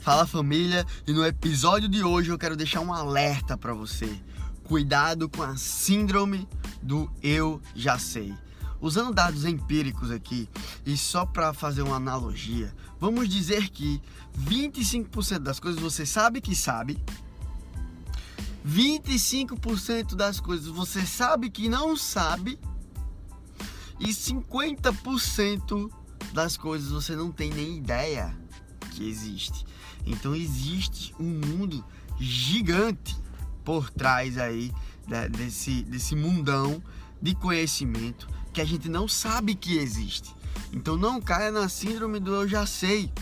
[0.00, 4.18] Fala família, e no episódio de hoje eu quero deixar um alerta para você.
[4.64, 6.48] Cuidado com a síndrome
[6.80, 8.34] do eu já sei.
[8.80, 10.48] Usando dados empíricos aqui
[10.86, 14.00] e só para fazer uma analogia, vamos dizer que
[14.42, 16.98] 25% das coisas você sabe que sabe,
[18.66, 22.58] 25% das coisas você sabe que não sabe
[23.98, 25.90] e 50%
[26.32, 28.39] das coisas você não tem nem ideia
[28.90, 29.64] que existe.
[30.04, 31.84] Então existe um mundo
[32.18, 33.16] gigante
[33.64, 34.72] por trás aí
[35.30, 36.82] desse, desse mundão
[37.20, 40.34] de conhecimento que a gente não sabe que existe.
[40.72, 43.12] Então não caia na síndrome do eu já sei.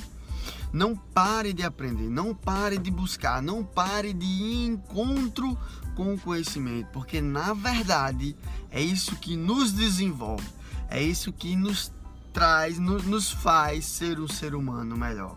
[0.73, 5.57] Não pare de aprender, não pare de buscar, não pare de ir em encontro
[5.95, 8.37] com o conhecimento, porque na verdade
[8.71, 10.47] é isso que nos desenvolve,
[10.91, 11.91] é isso que nos
[12.39, 15.37] traz, nos faz ser um ser humano melhor.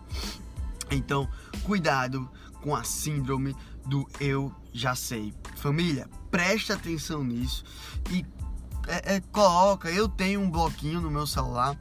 [0.92, 1.28] Então,
[1.64, 2.30] cuidado
[2.62, 3.56] com a síndrome
[3.88, 5.34] do eu já sei.
[5.56, 7.64] Família, preste atenção nisso
[8.12, 8.24] e
[8.88, 9.90] é, é, coloca.
[9.90, 11.76] Eu tenho um bloquinho no meu celular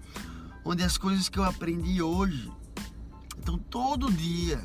[0.65, 2.51] onde as coisas que eu aprendi hoje.
[3.39, 4.59] Então, todo dia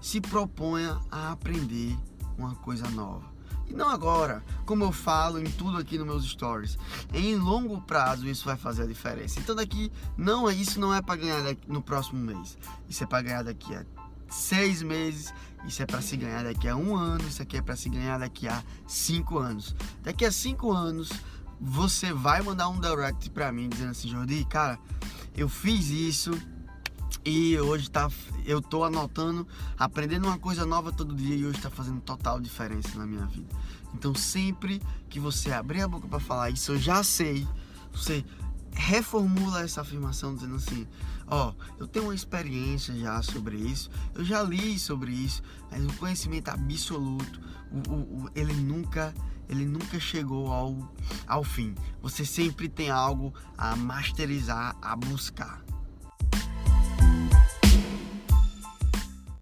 [0.00, 1.98] se proponha a aprender
[2.38, 3.35] uma coisa nova.
[3.68, 6.78] E não agora, como eu falo em tudo aqui nos meus stories.
[7.12, 9.40] Em longo prazo isso vai fazer a diferença.
[9.40, 12.56] Então daqui não é isso não é para ganhar no próximo mês.
[12.88, 13.84] Isso é para ganhar daqui a
[14.28, 15.32] seis meses.
[15.66, 17.26] Isso é para se ganhar daqui a um ano.
[17.26, 19.74] Isso aqui é para se ganhar daqui a cinco anos.
[20.02, 21.10] Daqui a cinco anos
[21.60, 24.78] você vai mandar um direct para mim dizendo assim, Jordi, cara,
[25.36, 26.30] eu fiz isso
[27.26, 28.08] e hoje tá,
[28.44, 29.44] eu tô anotando,
[29.76, 33.48] aprendendo uma coisa nova todo dia e hoje está fazendo total diferença na minha vida.
[33.92, 37.44] Então sempre que você abrir a boca para falar isso, eu já sei,
[37.92, 38.24] você
[38.70, 40.86] reformula essa afirmação dizendo assim:
[41.26, 45.84] ó, oh, eu tenho uma experiência já sobre isso, eu já li sobre isso, mas
[45.84, 47.40] o conhecimento absoluto,
[47.72, 49.12] o, o, o, ele nunca
[49.48, 50.92] ele nunca chegou ao,
[51.26, 51.74] ao fim.
[52.02, 55.66] Você sempre tem algo a masterizar, a buscar.